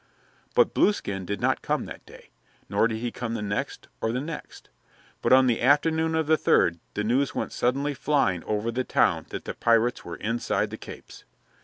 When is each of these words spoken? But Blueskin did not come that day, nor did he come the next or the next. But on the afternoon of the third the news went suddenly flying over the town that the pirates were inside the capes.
But 0.55 0.73
Blueskin 0.73 1.25
did 1.27 1.39
not 1.39 1.61
come 1.61 1.85
that 1.85 2.03
day, 2.07 2.31
nor 2.67 2.87
did 2.87 2.97
he 2.97 3.11
come 3.11 3.35
the 3.35 3.41
next 3.43 3.87
or 4.01 4.11
the 4.11 4.19
next. 4.19 4.69
But 5.21 5.31
on 5.31 5.45
the 5.45 5.61
afternoon 5.61 6.15
of 6.15 6.25
the 6.25 6.37
third 6.37 6.79
the 6.95 7.03
news 7.03 7.35
went 7.35 7.51
suddenly 7.51 7.93
flying 7.93 8.43
over 8.45 8.71
the 8.71 8.83
town 8.83 9.27
that 9.29 9.45
the 9.45 9.53
pirates 9.53 10.03
were 10.03 10.15
inside 10.15 10.71
the 10.71 10.75
capes. 10.77 11.23